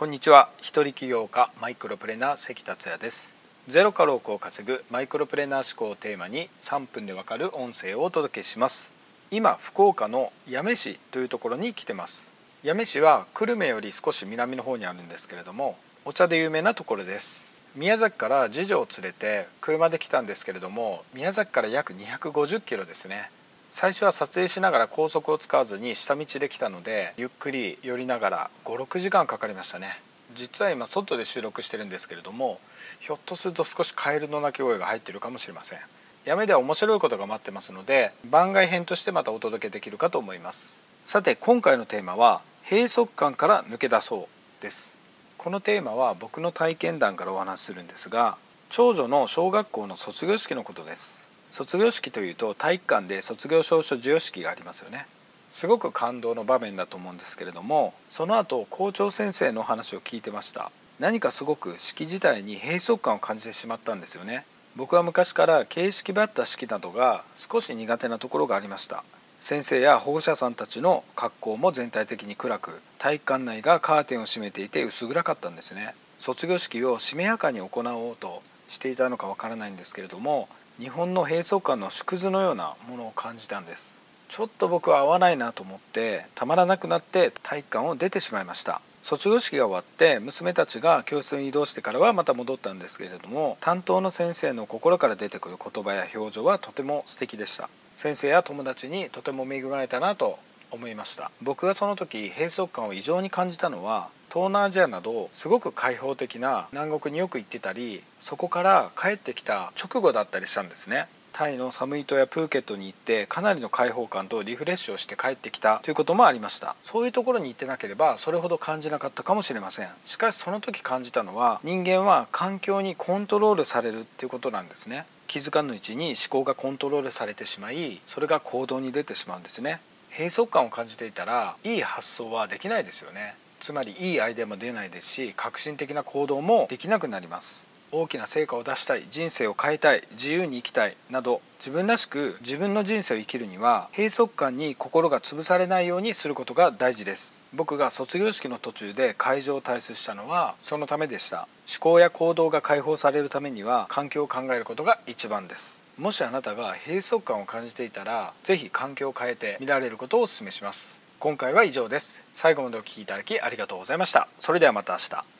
[0.00, 0.48] こんにちは。
[0.62, 3.34] 一人起業家マイクロプレーナー関達也です。
[3.66, 8.94] ゼロから億を稼ぐマイクロプレーナー思考をテーマに3分でわかる音声をお届けします。
[9.30, 12.30] 今福岡の八女市というところに来てます。
[12.64, 15.76] 八女市は久留米より少し南の方にあるんですけれども
[16.06, 17.50] お茶で有名なところです。
[17.76, 23.30] 宮崎から次女を連れて車で来たんですけれども宮崎から約250キロですね。
[23.72, 30.00] 最初は撮影しながら高速を使わずに下道で来たのでゆっくり寄りながら56時間かかりましたね。
[30.34, 32.58] 実は今外で収録してるんですけれども
[32.98, 35.78] ひょっとすると少しカエルの鳴き声が入ってるかもしれません。
[36.24, 40.76] やめでは面白いことが待ってますので番外編としてまたお届けできるかと思います。
[41.04, 44.98] さて今回のテーマは閉塞感から抜け出そうです。
[45.38, 48.36] このテーマは僕の体験談からお話しするんですが
[48.68, 51.29] 長女の小学校の卒業式のことです。
[51.50, 55.06] 卒業式というと体育館で卒業証書授与式がありますよね。
[55.50, 60.70] すごく感動の場面だと思うんですけれどもその後校長先生の話を聞いてました。
[61.00, 64.44] 何かすごく式自体に閉塞感を感じてしまったんですよね。
[64.76, 69.02] 僕は昔から形式ばった式などが少し苦手なところがありました。
[69.40, 75.94] 先生や保護者さんたちの格好も全体的に暗く体育館内がカーテンを閉めていて薄暗かったんですね。
[76.18, 80.48] 卒業式をしめやかに行おうとしていたのかわからないんですけれども
[80.80, 84.00] 日本の閉塞感の縮図のようなものを感じたんです。
[84.28, 88.80] ちょっと僕は合わないなと思ってたまらなくなって体育館を出てしまいました。
[89.02, 97.68] 卒業式が終わって娘たちが教室に移動してからはまた戻ったんですけれども担当の先生の心から出てくる言葉や表情はとても素敵でした。
[97.94, 100.38] 先生や友達にとても恵まれたなと
[100.70, 101.30] 思いました。
[101.42, 111.08] 僕がその時閉塞感を異常に感じたのは東南アジアなどすごく開放的な南国によく行ってたりそこから帰ってきた直後だったりしたんですね。
[111.32, 116.76] タイのサムイ島やプーケットに行ってかなりの開放感とリフレッシュをして帰ってきたということもありました。
[116.84, 119.88] そういうところに行ってなければそれほど感じなかったかもしれません。
[120.04, 125.06] しかしその時感じたのは人間は環境にコントロールされるっていうことなんですね。
[125.26, 129.80] 気づかぬうちに思考がコントロールされてしまいそれが行動に出てしまうんですね。
[130.10, 133.34] 閉塞感を感じていたらいい発想はできないですよね。
[133.60, 137.68] つまりいいアイデアも出ないですし革新的な行動もできなくなります。
[137.92, 147.42] 大きな成果を出したい人生を変えたい自由に生きたいなど自分らしく自分の人生を生きるには閉塞感に心が潰されないようにすることが大事です。
[147.52, 151.48] 僕が卒業式の途中で会場を退出したのはそのためでした。
[151.68, 155.82] 思考や行動が解放されるためには環境を考えることが一番です。
[155.98, 160.99] もしあなたが閉塞感を感じていたら是非環境を変えて見られることをお勧めします。
[161.20, 162.24] 今回は以上です。
[162.32, 164.26] 最後までお聴きいただきありがとうございました。
[164.38, 165.39] それではまた明日。